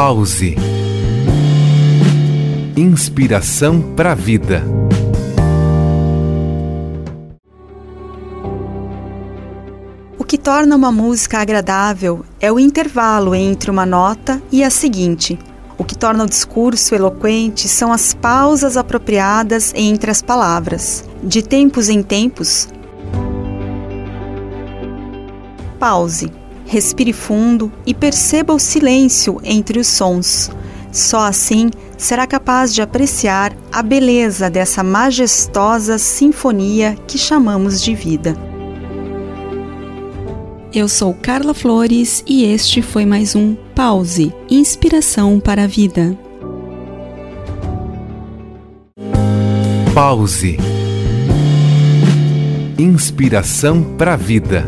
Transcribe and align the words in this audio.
Pause. 0.00 0.54
Inspiração 2.76 3.82
para 3.96 4.12
a 4.12 4.14
vida. 4.14 4.62
O 10.16 10.22
que 10.22 10.38
torna 10.38 10.76
uma 10.76 10.92
música 10.92 11.40
agradável 11.40 12.24
é 12.38 12.52
o 12.52 12.60
intervalo 12.60 13.34
entre 13.34 13.72
uma 13.72 13.84
nota 13.84 14.40
e 14.52 14.62
a 14.62 14.70
seguinte. 14.70 15.36
O 15.76 15.82
que 15.82 15.98
torna 15.98 16.22
o 16.22 16.28
discurso 16.28 16.94
eloquente 16.94 17.66
são 17.66 17.92
as 17.92 18.14
pausas 18.14 18.76
apropriadas 18.76 19.72
entre 19.74 20.12
as 20.12 20.22
palavras. 20.22 21.04
De 21.24 21.42
tempos 21.42 21.88
em 21.88 22.04
tempos, 22.04 22.68
pause, 25.80 26.30
respire 26.68 27.12
fundo 27.12 27.72
e 27.86 27.94
perceba 27.94 28.52
o 28.52 28.58
silêncio 28.58 29.40
entre 29.42 29.80
os 29.80 29.86
sons. 29.86 30.50
Só 30.92 31.20
assim 31.20 31.70
será 31.96 32.26
capaz 32.26 32.72
de 32.72 32.82
apreciar 32.82 33.56
a 33.72 33.82
beleza 33.82 34.48
dessa 34.48 34.84
majestosa 34.84 35.98
sinfonia 35.98 36.96
que 37.06 37.18
chamamos 37.18 37.82
de 37.82 37.94
vida. 37.94 38.36
Eu 40.72 40.86
sou 40.86 41.14
Carla 41.14 41.54
Flores 41.54 42.22
e 42.26 42.44
este 42.44 42.82
foi 42.82 43.06
mais 43.06 43.34
um 43.34 43.56
Pause 43.74 44.32
Inspiração 44.50 45.40
para 45.40 45.64
a 45.64 45.66
Vida. 45.66 46.16
Pause. 49.94 50.58
Inspiração 52.78 53.82
para 53.96 54.12
a 54.12 54.16
vida. 54.16 54.64